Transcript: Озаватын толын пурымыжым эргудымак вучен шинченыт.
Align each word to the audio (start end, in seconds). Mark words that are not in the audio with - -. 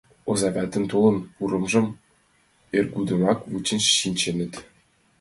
Озаватын 0.29 0.85
толын 0.91 1.17
пурымыжым 1.35 1.85
эргудымак 2.77 3.39
вучен 3.51 3.81
шинченыт. 3.99 4.53